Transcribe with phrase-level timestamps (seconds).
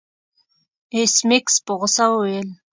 [0.95, 2.47] ایس میکس په غوسه وویل